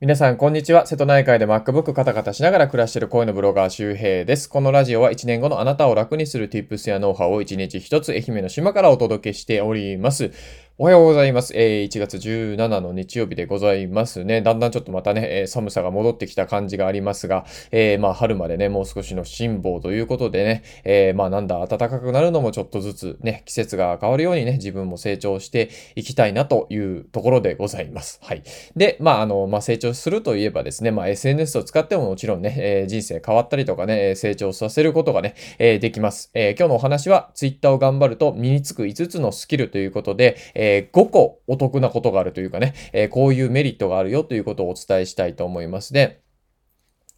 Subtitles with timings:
[0.00, 0.86] 皆さん、こんにちは。
[0.86, 4.48] 瀬戸内海で MacBook カタカタしながら暮らしている声のブロガー周平です。
[4.48, 10.30] このラジオは1年後のあなたを楽にする Tips やノウハウを1日1つ愛媛の島からお届けしております。
[10.80, 11.54] おはようございます。
[11.56, 14.42] えー、1月17の日曜日でございますね。
[14.42, 28.20] だんだんちょっとまたね、え、寒さが戻ってきた感じがありますが、えー、まあ春までね、もう少しの辛抱ということでね、え、まあなんだ、暖かくなるのもちょっとずつね、季節が変わるようにね、自分も成長していきたいなというところでございます。
[28.22, 28.44] はい。
[28.76, 36.30] で、まああの、まあ成長するといえばですね、まあ SNS を使ってももちろんね、え、人生変わったりとかね、成長させることがね、え、できます。
[36.34, 45.92] え、今日のお話は Twitter を頑張ると身につく5つのスキルということで、えー、5個お得なことがあるというかね、えー、こういうメリットがあるよということをお伝えしたいと思います。
[45.92, 46.20] で、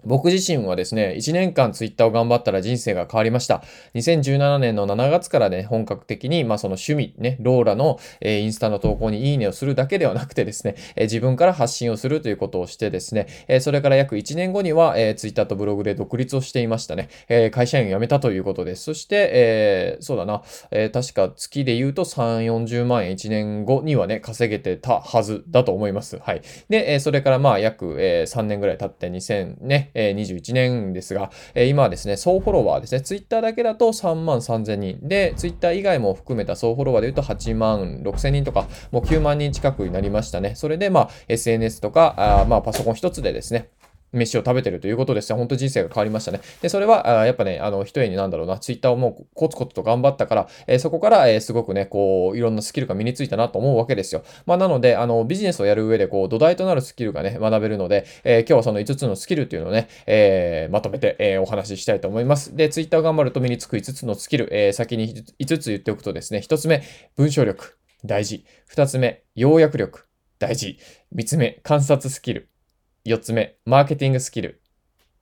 [0.04, 3.62] 僕自身はですね、1年間ツイッターを頑張ったら人生が変わりました。
[3.94, 17.08] 2017年の7月からね、本格的に、まあその趣味、ね、ローラの、えー、インスタの投稿にいいねをするだけではなくてですね、えー、自分から発信をするということをしてですね、えー、それから約1年後には、えー、ツイッターとブログで独立をしていましたね。
[17.28, 18.84] えー、会社員を辞めたということです。
[18.84, 26.18] そして、えー、そうだな、えー、確か月で言うと3、40万円1年後にはね、稼げてたはずだと思います。
[26.18, 26.42] はい。
[26.68, 40.54] で、えー、それからまあ約、えー、3年ぐらい経って2000ね、え、21年ですが、え、今はですね、総フォロワーですね、ツイッターだけだと3万3000人で、ツイッター以外も含めた総フォロワーで言うと8万6000人とか、もう9万人近くになりましたね。
[40.54, 43.68] それでまあ SNS とか、あまあパソコン一つでですね、
[44.12, 45.36] 飯を食べてるということですよ。
[45.36, 46.40] 本当人生が変わりましたね。
[46.62, 54.22] で、それは、あやっぱね、あの、一重になんだろうな、ツイッターをもうコツコツと頑張ったから、えー、そこから、えー、すごくね、こう、いろんなスキルが身についたなと思うわけですよ。
[54.46, 62.56] まあ、なので、あの、ビジネスをやる上で、こう、土台となるスキルがね、学べるので、えー、今日はその5つのスキルっていうのをね、えまとめて、えお話ししたいと思います。
[62.56, 66.82] で、ツイッター頑張ると身につく5つのスキル、え先に5つ言っておくとですね、1つ目、
[67.16, 68.44] 文章力、大事。
[68.74, 70.06] 2つ目、要約力、
[70.38, 70.78] 大事。
[71.14, 72.49] 3つ目、観察スキル。
[73.06, 74.60] 4つ目、マーケティングスキル。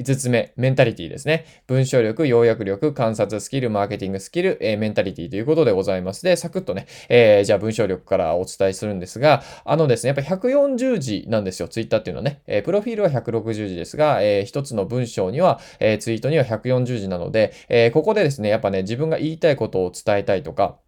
[0.02, 1.44] 5つ目、メンタリティですね。
[1.68, 6.24] 文章力、要約力、観察スキル、マーケティングスキル、えー、メンタリティということでございます。
[6.24, 12.42] で、サクッとね、えー、じゃあ文章力からお伝えするんですが、あのですね、やっぱ140字なんですよ、ツイッターっていうのはね。
[12.48, 20.78] えー、プロフィールは160字ですが、えー、一つの文章には、え、ツイートには140字なので、え、ここでですね、やっぱね、自分が言いたいことを伝えたいとか、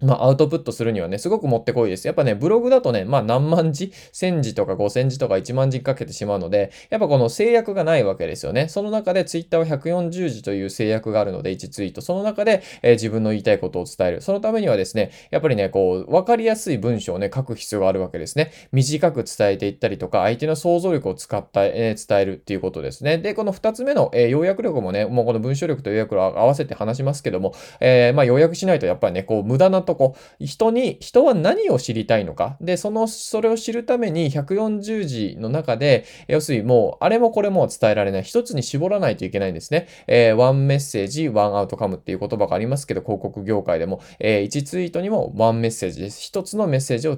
[0.00, 2.06] まあ、アウトプットするにはね、すごくもってこいです。
[2.08, 8.68] やっぱね、ブログだとね、まあ、何万字 ?1000 字とか5000字とか1万字かけてしまうので、やっぱこの制約がないわけですよね。
[8.68, 12.00] その中で Twitter は140字という制約があるので、1ツイート。
[12.00, 14.20] その中で、えー、自分の言いたいことを伝える。
[14.20, 18.50] そのためにはですね、やっぱりね、こう、わかりやすい文章をね、書く必要があるわけですね。
[18.72, 23.18] 短く伝えていったりとか、相手の想像力を使った、えー、伝えるっていうことですね。
[23.18, 32.56] で、この2つ目の、えー、要約力もね、もうこの文章力と要約力を合わせて話しますけども、えまあ、要約しないとやっぱりね、こう、無駄なとこ、人に、人は何を知りたいのか？
[32.60, 38.22] で、その、それを知るために140字の中で、要するにもう、あれもこれも伝えられない。
[38.22, 39.88] 一つに絞らないといけないんですね。
[40.06, 46.20] えー、ワンメッセージ、ワンアウトカムっていう言葉がありますけど、広告業界でも、えー、1ツイートにもワンメッセージです。
[46.20, 47.16] 一つのメッセージを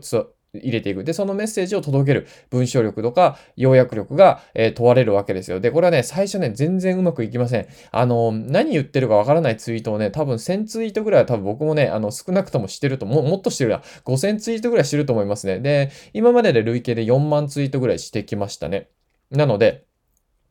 [0.63, 1.05] 入れていく。
[1.05, 5.61] で、そのメッセージを届ける文章力とか要約力が、えー、問われるわけですよ。
[5.61, 7.67] で、これはね、最初ね、全然うまくいきません。
[7.91, 13.83] あの、何言ってるかわからないツイートをね、多分1000ツイートぐらいは多分僕もね、あの、少なくともしてると、ももっとしてるな。
[14.05, 15.61] 5000ツイートぐらいしてると思いますね。
[15.61, 18.89] で、今までで累計で4万ツイートぐらいしてきましたね。
[19.31, 19.86] なので、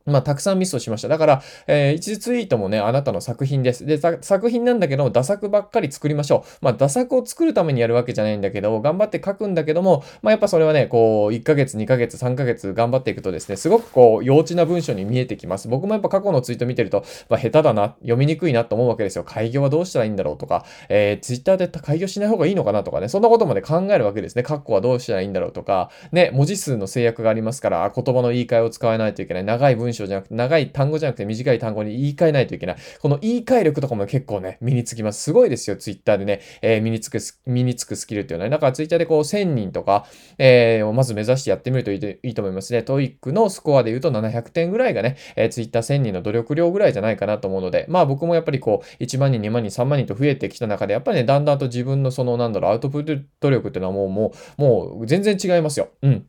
[0.06, 1.08] まあ、たくさんミスをしました。
[1.08, 3.88] だから、えー、一ツイートもね、あなたの作品です。
[3.88, 6.66] で、作品なんだけども、打作ばっかり作りましょう。
[6.66, 15.68] まあ、打作を作るためにやるわけじゃないんだけど、頑張って書くんだけども、まあ、やっぱそれはね、こう、1ヶ月、2ヶ月、3ヶ月頑張っていくとですね、すごくこう、幼稚な文章に見えてきます。
[15.68, 19.24] 僕もやっぱ過去のツイート見てると、まあ、下手だな、読みにくいなと思うわけですよ。
[19.24, 24.44] 開業はどうしたらいいんだろうとか、えー、ツイッターで開業しない方がいいのかなとかね、そんなことまで考えるわけですね。
[24.44, 29.44] 括弧はどうしたらいいんだろうとか、ね、文字数の制約がありますから、言葉の言い換えを使わないといけない。
[29.44, 32.76] 長い文章じゃなくて、長い単語じゃなくて短い単語に言い換えないといけない。
[33.00, 35.22] この言い換え力とかも結構ね、身につきます。
[35.22, 38.52] すごいですよ、ツイッターでね、えー、身につく、身につくスキルっていうのは、ね。
[38.52, 40.06] だからツイッターでこう1000人とか、
[40.38, 42.84] えー、まず目指してやってみるといいいいと思いますね。
[42.84, 55.90] TOEIC のスコアで言うと700点ぐらいがね、えー、ツイッター1000人の努力量ぐらいじゃないかなと思うので、まあ僕もやっぱりこう、1万人、2万人、3万人と増えてきた中で、やっぱりね、だんだんと自分のその、なんだろう、アウトプット力っていうのはもう、もう、もう全然違いますよ。
[56.02, 56.26] うん。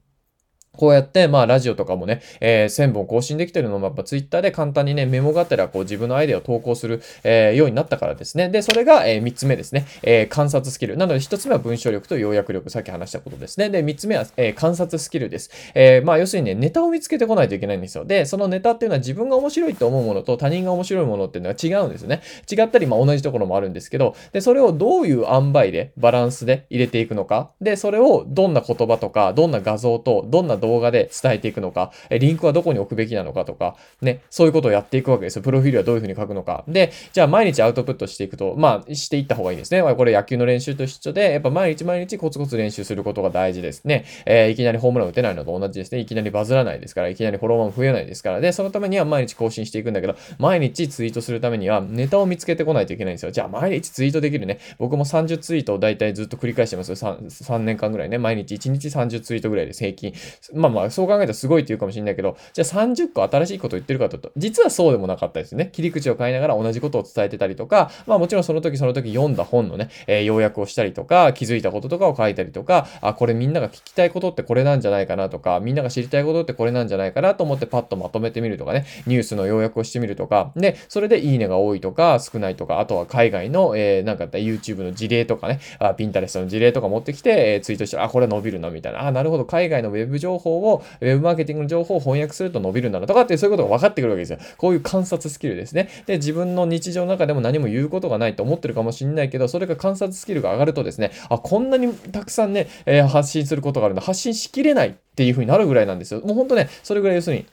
[0.77, 8.49] こうやって、まあ、ラジオとかもね、えー、1000本更新できてるのも、やっぱツイッターで簡単にね、メモがてら、こう、自分のアイデアを投稿する、えー、ようになったからですね。
[8.49, 9.87] で、それが、えー、3つ目ですね。
[10.03, 10.97] えー、観察スキル。
[10.97, 13.71] なので、1つ目は文章力と要約力、さっき話したことですね。
[13.71, 15.51] で、3つ目は、えー、観察スキルです。
[15.75, 18.05] えー、まあ、要するにね、ネタを見つけてこないといけないんですよ。
[18.05, 22.23] で、そのネタっていうのは自分が面白いと思うものと他人が面白いものっていうのは違うんですよね。
[22.51, 27.51] 違ったり、まあ、同じところもあるんですけど、で、それをどういう塩梅で、バランスで入れていくのか。
[27.61, 35.43] で、それをどんな言葉とか、どんな画像と、どんな動動画で伝えていくのか、リンクはどこに置くべきなのかとか、ね、そういうことをやっていくわけですよ。
[35.43, 36.65] プロフィールはどういうふうに書くのか。
[36.69, 39.83] で、じゃあ毎日アウトプットしていくと、まあ、していった方がいいですね。
[39.95, 44.05] これ野球の練習と一緒で、やっぱ毎日毎日コツコツ練習することが大事ですね。
[44.25, 46.01] えー、いきなりホームラン打てないのと同じですね。
[46.01, 48.41] いきなりバズらないですから、いきなりフォロワーも増えないですから。
[48.41, 53.31] で、そのためには毎日更新していくんだけど、毎日ツイートするためにはネタを見つけてこないといけないんですよ。
[53.31, 54.59] じゃあ毎日ツイートできるね。
[54.79, 56.97] 僕も30ツイートを大体ずっと繰り返してますよ。
[56.97, 58.19] 3, 3年間ぐらいね。
[58.19, 60.13] 毎日1日30ツイートぐらいで平均。
[60.57, 65.71] まあまあ、そう考えたらすごいって言うかもしれないけど、じゃあ30個新しいこと言ってるかとと、実はそうでもなかったですね。
[65.73, 89.07] 切り口を変えながら同じことを伝えてたりとか、まあもちろんその時その時読んだ本のね、えー、要約をしたりとか、気づいたこととかを書いたりとか、あ、これみんなが聞きたいことってこれなんじゃないかなとか、みんなが知りたいことってこれなんじゃないかなと思ってパッとまとめてみるとかね、ニュースの要約をしてみるとか、で、それでいいねが多いとか少ないとか、あとは海外の、えー、なんか YouTube の事例とかね、あ、ピンタレストの事例とか持ってきて、えー、ツイートして、あ、これ伸びるな、みたいな。
[89.07, 94.39] あ、なるほど、海外のウェブ情報を、ウェブマーケティングの情報を翻訳すると伸びるんだなとかって、そういうことが分かってくるわけですよ。
[94.57, 95.89] こういう観察スキルですね。
[96.07, 104.03] で、自分の日常の中でも何も言うことがないと思ってるかもしれないけど、それが観察スキルが上がるとですね、あ、こんなにたくさんね、えー、発信することがあるんだ。
[104.03, 106.21] 発信しきれないっていう風になるぐらいなんですよ。
[106.21, 107.47] もうほんとね、それぐらい要するに、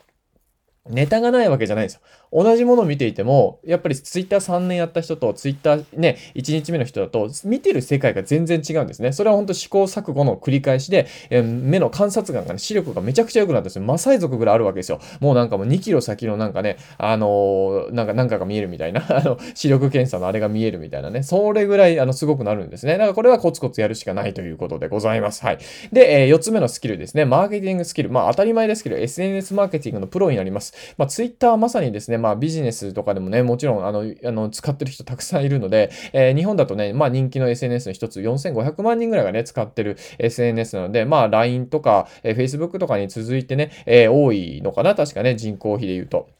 [0.90, 2.00] ネタがないわけじゃないんですよ。
[2.34, 9.12] 同じものを見ていても、やっぱりツイッター3年やった人とツイッターね、1日目の人だと見てる世界が全然違うんですね。
[9.12, 13.82] それは本当試行錯誤の繰り返しで、え目の観察眼がね、視力がめちゃくちゃ良くなったんですよ。
[13.82, 15.00] マサイ族ぐらいあるわけですよ。
[15.20, 22.92] もうなんかもう2キロ先のなんかね、あのー、なんか、なんかが見えるみたいな、 あの、視力検査のあれが見えるみたいなね、それぐらい、あの、すごくなるんですね。
[22.94, 25.44] だからこれはコツコツやるしかないということでございます。
[25.44, 25.58] はい。
[25.92, 27.24] で、えー、4つ目のスキルですね。
[27.24, 28.10] マーケティングスキル。
[28.10, 30.74] まあ当たり前ですけど、SNS マーケティングのプロになります。
[30.96, 46.30] まあツイッターはまさにですね、まあビジネスとかでもね、もちろん、あの、あの使ってる人たくさんいるので、えー、日本だとね、まあ人気の SNS の一つ、4500万人ぐらいがね、使ってる SNS なので、まあ LINE とか、えー、Facebook とかに続いてね、えー、多いのかな、確かね、人口比で言うと。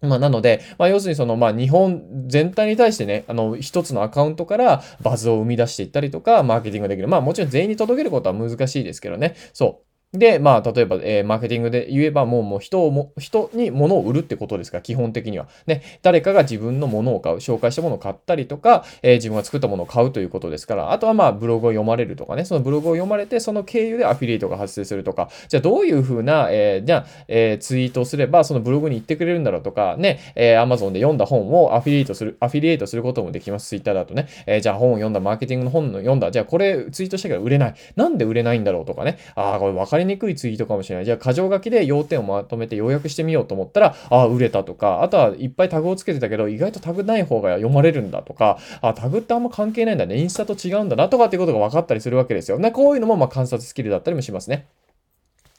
[0.00, 7.08] まあ、なので、まあ、要するにその、まあ、日本全体に対してね、あの、一つのアカウントからバズを生み出していったりとか、マーケティングできる。
[7.08, 9.34] まあ、もちろん全員に届けることは難しいですけどね。
[9.52, 9.89] そう。
[10.12, 15.46] で、まあ、例えば、えー、マーケティングで言えば、もう、もう人をも、人に物を売るってことですか、基本的には。
[15.66, 33.68] ね、誰かが自分のものを買う、紹介したものを買ったりとか、えー、自分が作ったものを買うということですから、あとはまあ、ブログを読まれるとかね、そのブログを読まれて、その経由でアフィリエイトが発生するとか、じゃあどういうふうな、えー、じゃあ、えー、ツイートすれば、そのブログに行ってくれるんだろうとか、ね、えー、Amazon で読んだ本をアフィリエイトする、アフィリエイトすることもできます。
[33.68, 37.74] Twitter だとね、えー、じゃあ本を読んだ、マーケティングの本の読んだ、じゃあこれツイートしたけど売れない。
[37.94, 41.04] なんで売れないんだろうとかね、ああ、これ分かりにくいツイートかもしれない。
[41.04, 50.18] じゃあ、箇条書きで要点をまとめて要約してみようと思ったら、ああ、売れたとか、あとはいっぱいタグをつけてたけど、意外とタグない方が読まれるんだとか、あタグってあんま関係ないんだね。
[50.18, 52.58] インスタと違うんだなとかっていうことが分かったりするわけですよ。
[52.58, 54.68] な、こういうのもま観察スキルだったりもしますね。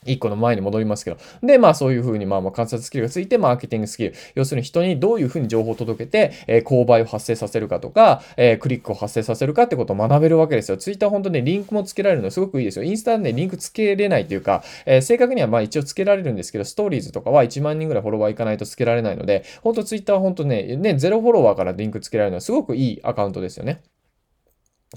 [0.06, 1.18] 一個の前に戻りますけど。
[1.44, 4.16] で、まあそういうふうに、まあまあ観察スキルがついて、マーケティングスキル。
[4.34, 10.78] 要するに人にどういうふうに情報を届けて、えー、購買を発生させるかとか、えー、クリックを発生させるかってことを学べるわけですよ。
[10.78, 12.84] ツイッター本当ね、リンクもつけられるのすごくいいですよ。
[12.84, 23.84] インスタでね、リンクつけれないというか、えー、正確にはまあ一応つけられるんですけど、ストーリーズとかは1万人ぐらいフォロワーいかないとつけられないので、本当ツイッターは本当ね、ね、ゼロフォロワーからリンクつけられるのはすごくいいアカウントですよね。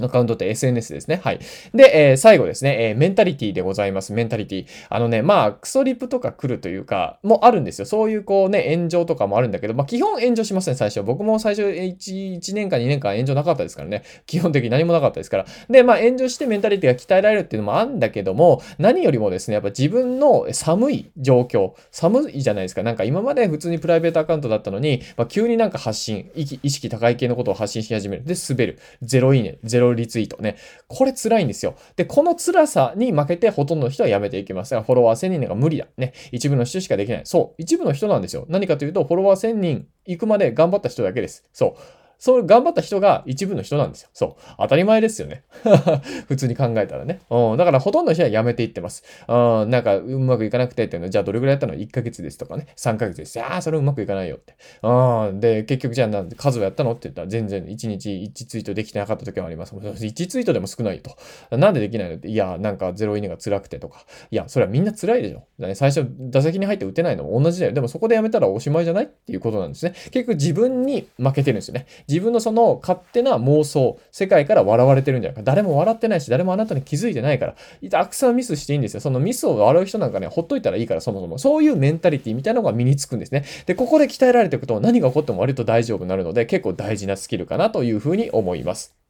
[0.00, 1.20] アカウントって SNS ですね。
[1.22, 1.38] はい。
[1.72, 4.12] で、えー、最後ですね、えー、メンタリティでございます。
[4.12, 4.66] メンタリティ。
[4.88, 7.86] あのね、まあ、クソリプとか来るというか、もあるんですよ。
[7.86, 11.04] そういうこうね、炎上とかもあるんだけど、まあ、基本炎上しません、最初。
[11.04, 14.02] 僕も最初1、1年間、2年間炎上なかったですからね。
[14.26, 15.46] 基本的に何もなかったですから。
[15.70, 22.82] で、まあ、炎上してメンタリティが鍛えられるっていうのもあるんだけども、何よりもですね、やっぱ自分の寒い状況、寒いじゃないですか。
[22.82, 28.24] なんか今まで普通にプライベートアカウントだったのに、まあ、急になんか発信、意識高い系のことを発信し始める。
[28.24, 28.78] で、滑る。
[29.02, 30.56] ゼロいいね、ゼロリツイートね。
[30.88, 31.74] これ辛いんですよ。
[31.96, 34.74] で、この辛さに負けてほとんどの人はやめていきます。
[34.74, 35.86] がフォロワー1000人が無理だ。
[35.96, 36.14] ね。
[36.32, 37.20] 一部の人しかできない。
[37.24, 37.62] そう。
[37.62, 38.46] 一部の人なんですよ。
[38.48, 41.44] 何かというと、フォロワー1000人行くまで頑張った人だけです。
[41.52, 42.03] そう。
[42.18, 44.08] そう頑張った人が一部の人なんですよ。
[44.12, 44.42] そう。
[44.58, 45.44] 当たり前ですよね。
[46.28, 47.20] 普通に考えたらね。
[47.30, 47.56] うん。
[47.56, 49.04] だからほとんどの人は辞めていってます。
[49.28, 49.70] うん。
[49.70, 52.66] なんかうまくいかなくてっていうのは、じゃあどれぐらいやったの ?1 ヶ月ですとかね。
[52.76, 53.40] 3ヶ月です。
[53.40, 54.54] ああ、それうまくいかないよって。
[54.82, 55.40] うん。
[55.40, 56.92] で、結局じゃあなんで数をやったの？
[56.92, 59.74] って言ったら全然1日1ツイートできてなかった時もあります。
[59.74, 61.16] 1ツイートでも少ないと。
[61.56, 62.16] なんでできないの？
[62.16, 62.28] って。
[62.28, 64.04] いや、なんかゼロイネが辛くてとか。
[64.30, 65.44] いや、それはみんな辛いでしょ。
[65.58, 67.72] ね、最初打席に入って打てないのも同じだよ。
[67.72, 69.04] でもそこでやめたらおしまいじゃない？
[69.04, 69.92] っていうことなんですね。
[70.10, 71.86] 結局自分に負けてるんですよね。
[72.14, 75.42] 自分のその勝手な妄想、世界から笑われてるんじゃないか。
[75.42, 77.56] 誰も笑ってないし、誰もあなたに気づいてないから、
[77.90, 79.00] たくさんミスしていいんですよ。
[79.00, 81.38] そのミスを笑う人なんかね、ほっといたらいいから、そもそも。
[81.38, 83.44] そういうメンタリティみたいなのが身につくんですね。
[83.66, 89.03] で、ここで鍛えられていくと何が起こっても割と大丈夫になるので、結構大事なスキルかなというふうに思います。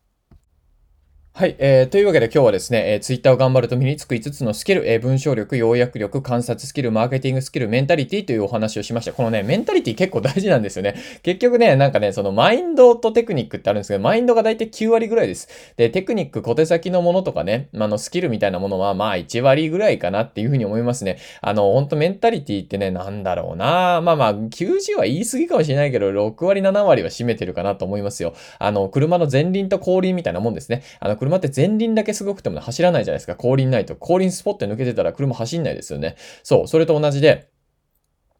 [1.36, 1.88] はい、えー。
[1.88, 9.12] というわけで今日はですね、えー、ツイッターを頑張ると身につく5つのスキル、えー、文章力、要約力、観察スキル、マーケティングスキル、メンタリティというお話をしました。
[9.12, 10.94] このね、メンタリティ結構大事なんですよね。
[11.24, 15.48] 結局ね、なんかね、そのマインドとテクニックってあるんですけど、マインドが大体9割ぐらいです。
[15.76, 21.18] で、テクニック、小手先のものとかね、あの、スキルみたいなものは、まあ1割ぐらいかなっていうふうに思いますね。
[21.40, 28.34] あの、ほんとメンタリティってね、なんだろうなまあまあ、90は言い過ぎかもしれないけど、6割、7割は占めてるかなと思いますよ。
[28.60, 30.84] あの、車の前輪と後輪みたいなもんですね。
[31.00, 33.34] あの、車って前輪だけすごくても走らないじゃないですか。
[33.34, 33.96] 後輪ないと。
[33.96, 36.16] 後輪スポッて抜けてたら車走んないですよね。
[36.42, 36.68] そう。
[36.68, 37.48] それと同じで、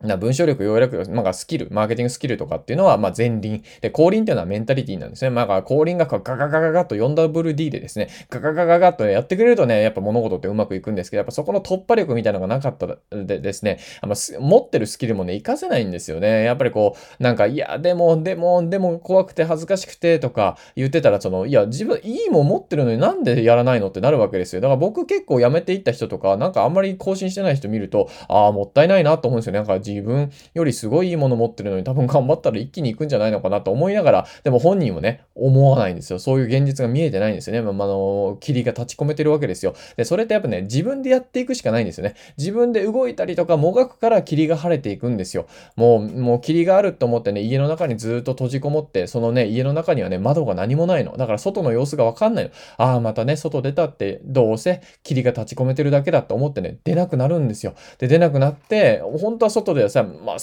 [0.07, 3.63] な文章力、要約力、まあ、スキル、マーケティングスキルとかっていうのは、まあ、前輪。
[3.81, 5.31] で、後輪っていうのはメンタリティなんですね。
[5.31, 16.45] まあ、後輪がガガガガガと 4WD でですね、ガガガガガとやってくれるとね、やっぱ物事ってうまくいくんですけど、やっぱそこの突破力みたいなのがなかったでですね、あの持ってるスキルもね、活かせないんですよね。
[16.45, 24.61] やっぱりこう、なんか、いや、でも、でも、でも怖くて恥ずかしくてとか言ってたら、その、いや、自分、いいもん持ってるのになんでやらないのってなるわけですよ。
[24.61, 29.59] だから僕結構辞めていった人とか、なんかあんまり更新してない人見ると、ああ、もったいないなと思うんですよね。
[29.59, 36.19] なんか自分よりすごいいいもの持ってるのに多分頑張ったら一気に行くんじゃないのかなと思いながら、でも本人もね、思わないんですよ。
[36.19, 37.63] そういう現実が見えてないんですよね。
[37.63, 39.75] まあ、あの、霧が立ち込めてるわけですよ。
[39.97, 42.15] で、それってやっぱね、自分でやっていくしかないんですよね。
[42.37, 45.47] 自分で動いたりとかもがくから霧が晴れていくんですよ。
[45.77, 51.17] もう、もう霧があると思ってね、家の中にずっと閉じこもって、そのね、家の中にはね、窓が何もないの。
[51.17, 52.51] だから外の様子がわかんないの。
[52.77, 57.75] ああ、またね、外出たって、どうせ霧が立ち込めてるだけだと思ってね、出なくなるんですよ。
[57.99, 60.37] で、出なくなって、本当は外ではさ、まあ、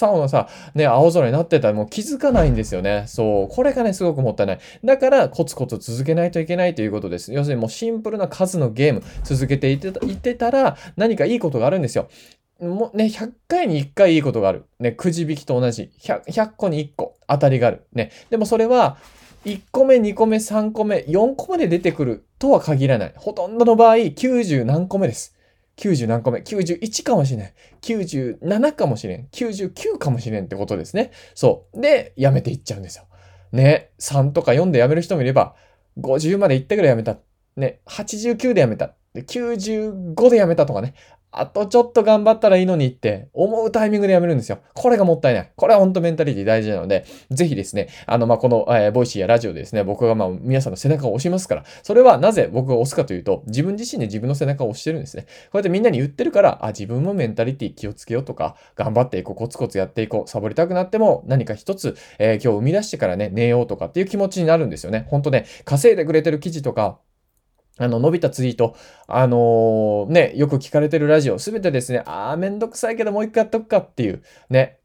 [0.00, 3.04] 青のさ、ね、青空になってたらもう気づかないんですよね。
[3.06, 3.54] そう。
[3.54, 4.58] これがね、すごくもったいない。
[4.84, 7.32] だから、コツコツ続けないといけないということです。
[7.32, 12.08] 要するにもうシンプルな数のゲーム続けていってたら、何かいいことがあるんですよ。
[12.60, 14.64] もうね、100回に1回いいことがある。
[14.80, 15.90] ね、くじ引きと同じ。
[16.00, 17.86] 100, 100個に1個当たりがある。
[17.92, 18.10] ね。
[18.30, 18.98] でもそれは、
[19.44, 23.12] 1個目、2個目、3個目、4個目で出てくるとは限らない。
[23.16, 25.37] ほとんどの場合、90何個目です。
[25.78, 27.50] 90何個目 ?91 かもしれん。
[27.82, 29.28] 97かもしれん。
[29.32, 31.12] 99かもしれんってことですね。
[31.34, 31.80] そう。
[31.80, 33.04] で、やめていっちゃうんですよ。
[33.52, 33.90] ね。
[34.00, 35.54] 3とか4でやめる人もいれば、
[35.98, 37.16] 50まで行ったぐらいやめた。
[37.56, 37.80] ね。
[37.86, 38.94] 89でやめた。
[39.14, 40.94] で95でやめたとかね。
[41.30, 44.60] あとちょっと頑張ったらいいのにって思うタイミングでやめるんですよ。
[44.74, 45.52] これがもったいない。
[45.56, 55.24] これは本当メンタリティ大事なので、ぜひですね、あの、ま、この、えー、 Voicy やラジオでですね、僕がまあ、皆さんの背中を押しますから、それはなぜ僕が押すかというと、自分自身で自分の背中を押してるんですね。
[55.24, 65.06] こうやってみんなに言ってるから、あ、自分もメンタリティ気をつけようとか、頑張っていこう、コツコツやっていこう、サボりたくなっても何か一つ、えー、今日生み出してからね、寝ようとかっていう気持ちになるんですよね。
[65.10, 66.98] 本当ね、稼いでくれてる記事とか、
[67.78, 74.78] あの、伸びたツイート、あのー、ね、よく聞かれてるラジオ、すべてですね、あーめんどくさいけどもう一回やっとくかっていう、ね、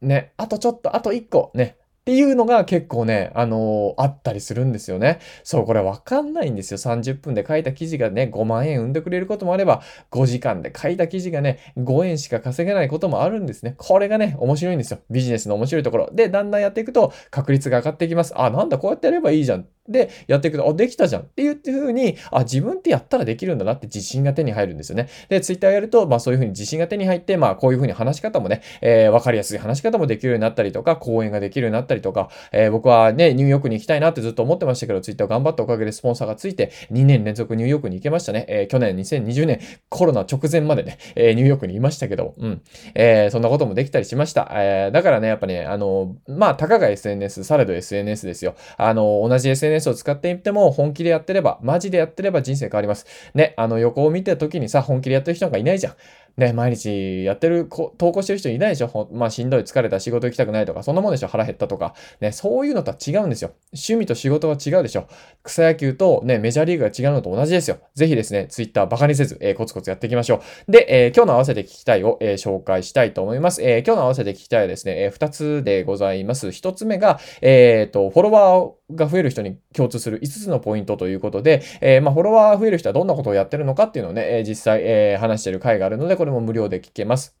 [0.00, 5.20] ね、あとちょっと、あと一個、ね、っていうのが結構ね、あのー、あったりするんですよね。
[5.44, 6.78] そう、これわかんないんですよ。
[6.78, 13.74] 30分で書いた記事がね、5万円生んでくれることもあれば、5時間で書いた記事がね、5円しか稼げないこともあるんですね。
[13.76, 14.98] これがね、面白いんですよ。
[15.10, 16.10] ビジネスの面白いところ。
[16.12, 18.32] で、だんだんやっていくと、確率が上がっていきます。
[18.34, 19.66] あ、なんだ、こうやってやればいいじゃん。
[19.90, 25.08] で、やっていくと、あ、できたじゃんっていう風に、あ、自分ってやったらできるんだなって自信が手に入るんですよね。
[25.28, 38.46] で、ツイッターやると、まあそういう風に自信が手に入って、まあこういう風に話し方もね、えー、わかりやすい話し方もできるようになったりとか、講演ができるようになったりとか、えー、僕はね、ニューヨークに行きたいなってずっと思ってましたけど、ツイッター頑張ったおかげでスポンサーがついて、2年連続ニューヨークに行けましたね。
[38.48, 42.62] えー、去年2020年、コロナ直前までね、えー、ニューヨークにいましたけど、うん。
[42.94, 44.48] えー、そんなこともできたりしました。
[44.52, 48.54] えー、だからね、やっぱね、あの、まあ、たかが SNS、されど SNS ですよ。
[48.76, 53.06] あの、同じ SNS を使っていっても、本気でやってれば、マジでやってれば人生変わります。
[53.34, 55.94] ね、あの横を見てた時にさ、本気でやってる人なんかいないじゃん。
[56.36, 59.08] ね、毎日やってる、投稿してる人いないでしょ？
[59.12, 61.28] まあ、しんどい、疲れた、仕事行きたくないとか、そんなもんでしょ？
[61.28, 61.94] 腹減ったとか。
[62.20, 63.52] ね、そういうのとは違うんですよ。
[63.72, 65.06] 趣味と仕事は違うでしょ？
[65.42, 67.78] 草野球とね、メジャーリーグが違うのと同じですよ。
[67.94, 70.72] ぜひですね、ツイッターバカにせず、えー、コツコツやっていきましょう。
[70.72, 73.62] で、えー、今日の合わせて聞きたいを、えー、紹介したいと思います。
[73.62, 76.48] え今日の合わせて聞きたいはですね、え2つでございます。
[76.48, 87.39] 1つ目が、えっ、と、フォロワーが増える人に共通する5つのポイントということで、えまあ、フォロワー増える人はどんなことをやってるのかっていうのをね、え実際、え話してる回があるので、これも無料で聞けます。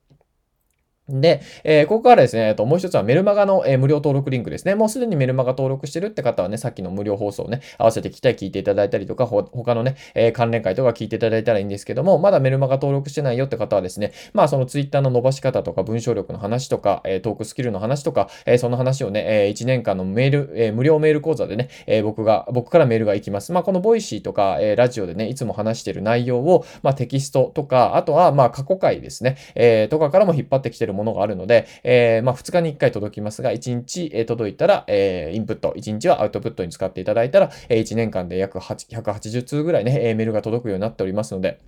[1.10, 4.74] で、えー、ここからですね、えっと、もう一つはメルマガの、えー、無料登録リンクですね。
[4.74, 23.52] もうすでにメルマガ登録してるって方はね、さっきの無料放送ね、合わせて聞きたい聞いていただいたりとか、ほ他のね、えー、関連会とか聞いていただいたらいいんですけども、まだメルマガ登録してないよって方はですね、まあそのツイッターの伸ばし方とか文章力の話とか、え、トークスキルの話とか、え、その話をね、えー、1年間のメール、え、無料メール講座でね、え、僕が、僕からメールが行きます。
[23.52, 41.58] まあこの Voicy とか、え、ラジオでね、いつも話してる内容を、まあテキストとか、あとはまあ過去回ですね、え、とかからも引っ張ってきてるものがあるので、えー、まあ、2日に1回届きますが、1日、届いたら、えインプット、1日はアウトプットに使っていただいたら、え1年間で約180通ぐらいね、メールが届くようになっておりますので、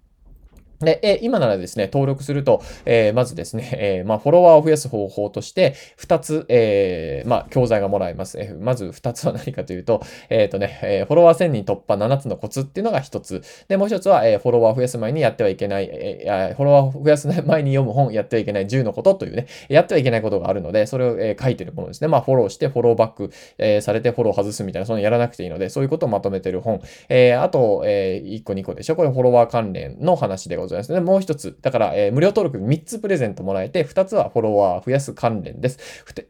[0.84, 8.38] で、え今ならですね、登録すると、えー、まずですね、えー、まあ、フォロワーを増やす方法として、2つ、えー、まあ、教材がもらえます。
[8.40, 13.42] えまず2つは何かというと、えっ、とね、えフォロワー1000人突破7つのコツっていうのが1つ。
[13.68, 22.08] で、もう1つは、えフォロワー増やす前にやってはいけない、えフォロワー増やす前に読む本、やってはいけない10のことというね、やってはいけないことがあるので、それを、え書いてるものですね。
[22.08, 26.80] まあ、フォローして、フォローバック、えされて、フォロー外すみたいな、そのやらなくていいので、そういうことをまとめてる本。
[27.08, 28.96] えあと、え1個2個でしょ？
[28.96, 31.00] これフォロワー関連の話でございますね。
[31.00, 35.78] もう1つ、だから、えー、無料登録3つプレゼントもらえて、2つはフォロワー増やす関連です。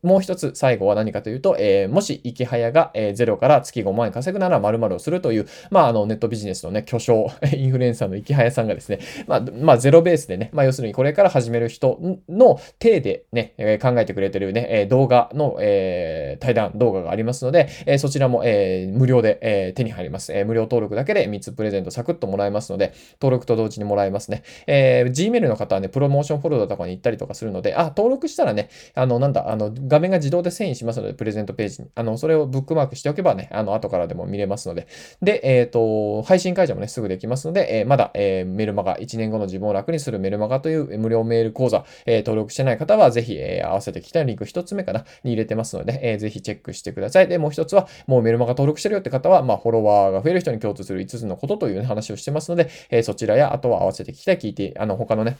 [0.02, 20.32] もう1つ、最後は何かというと、えー、もし、池早が、えー、0から月5万円稼ぐなら〇〇をするという、まあ、あの、ネットビジネスのね、巨匠、 インフルエンサーの池早さんがですね、まあ、まあ、ゼロベースでね、まあ、要するにこれから始める人の体でね、え、考えてくれてるね、動画の、え、対談動画がありますので、え、そちらも、え、無料で、え、手に入ります。
[20.32, 24.31] え、無料登録だけで3つプレゼントサクッともらえますので、登録と同時にもらえますね。
[24.66, 31.88] えー、Gmail の方はね、プロモーションフォルダとかに行ったりとかするので、あ、登録したらね、あの、なんだ、あの、画面が自動で遷移しますので、プレゼントページに。
[31.94, 34.86] あの、それをブックマークしておけばね、あの、後からでも見れますので。
[35.20, 47.28] で、えっ、ー、と、配信解除もね、すぐできますので、えー、まだ、えー、メルマガ、1年後の自分を楽にするメルマガという無料メール講座、えー、登録してない方は、ぜひ、えー、合わせてきたいリンク1つ目かな、に入れてますので、えー、ぜひチェックしてください。
[47.28, 55.36] で、もう1つは、もうメルマガ登録してるよって方は、まあ、フォロワーが増える人に共通する5つのことという、ね、話をしてますので、えー、そちらや、あとは合わせて聞きたい、聞いて、あの、他のね、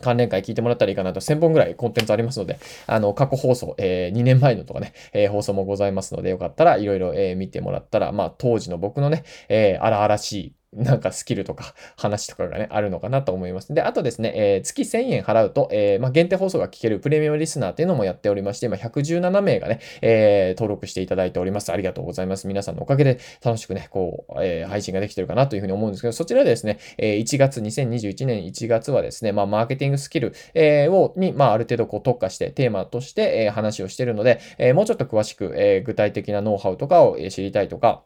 [0.00, 13.74] 関連会聞いてもらったらいいかなと、1000本ぐらいコンテンツありますので、あの、過去放送、えー、2年前のとかね、えー、放送もございますので、よかったらいろいろ、え、見てもらったら、まあ、当時の僕のね、えー、荒々しい、なんかスキルとか話とかがね、あるのかなと思います。
[13.74, 21.72] で、あとですね、えー、月1000円払うと、えー、まあ、限定放送が聞けるプレミアムリスナーっていうのもやっておりまして、今117名がね、えー、登録していただいております。
[21.72, 22.46] ありがとうございます。
[22.46, 38.04] 皆さんのおかげで楽しくね、こう、え配信ができてるかなというふうに思うんですけど、そちらでですね、え1月、2021年1月はですね、まあ、マーケティングスキル、えを、に、まあ、ある程度こう特化して、テーマとして、え話をしてるので、えもうちょっと詳しく、え具体的なノウハウとかを知りたいとか、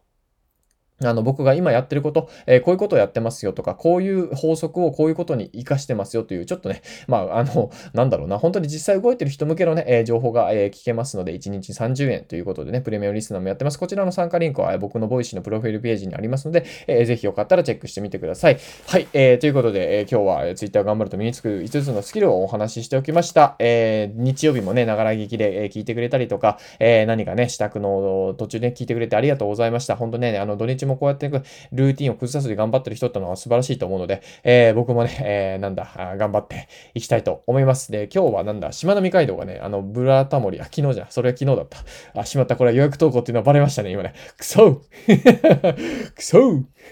[1.09, 13.79] あの、僕が今やってること、えー、こういうことをやってますよとか、こういう法則をこういうことに活かしてますよという、ちょっとね、まあ、あの、なんだろうな、本当に実際動いてる人向けのね、えー、情報が、えー、聞けますので、1日30円ということでね、プレミアムリスナーもやってます。
[13.79, 18.59] こちらの参加リンクは、え僕の Voicy のプロフィールページにありますので、えー、ぜひよかったらチェックしてみてください。
[18.87, 23.57] はい、えー、ということで、えー、今日は、えー、Twitter 頑張ると身につく5つのスキルをお話ししておきました。
[23.59, 29.97] えー、日曜日もね、ながら聞きで、えー、聞いてくれたりとか、えー、何かね、支度の途中で、聞いてくれてありがとうございました。
[29.97, 37.92] 本当ね、あの、土日ももこうやってルーティンを崩さずに頑張ってる人ってのは素晴らしいと思うので、えー、僕もね、えー、なんだ、頑張っていきたいと思います。
[37.92, 41.07] で、今日はなんだ、しまなみ海道がね、あの、ブラタモリ、あ、昨日じゃ。
[41.11, 42.20] それは昨日だった。
[42.20, 42.57] あ、しまった。
[42.57, 44.14] これは予約投稿っていうのはバレましたね、今ね。
[44.37, 44.83] くそ
[46.14, 46.38] くそ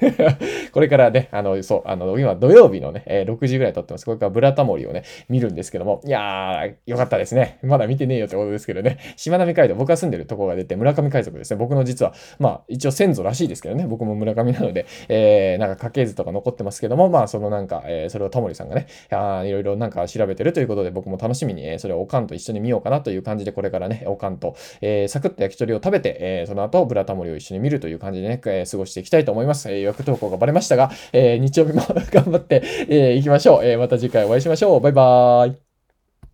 [0.73, 4.05] これからね、あの、そう、あの、今土曜日のね、えー、6時ぐらい撮ってます。
[4.05, 7.59] これからブラタモリをね、見るんですけども、いやー、よかったですね。
[7.63, 8.99] まだ見てねえよってことですけどね。
[9.17, 11.57] しまなみ海道、僕が住んでるとこが出て、村上海賊ですね。
[11.57, 13.87] 僕の実は、まあ、一応先祖らしいですけどね。
[13.87, 29.71] 僕も村上なので、えー、なんか家系図とか残ってますけども、まあ、そのなんか、えー、それをタモリさんがね、あいろいろなんか調べてるということで、僕も楽しみに、えー、それをおかんと一緒に見ようかなという感じで、これからね、おかんと、えー、サクッと焼き鳥を食べて、えー、その後、ブラタモリを一緒に見るという感じでね、えー、過ごしていきたいと思います。
[29.71, 33.65] えー、予約投稿がバレましたが、えー、日曜日も 頑張って、えー、行きましょう。
[33.65, 34.81] えー、また次回お会いしましょう。
[34.81, 35.72] バイバーイ。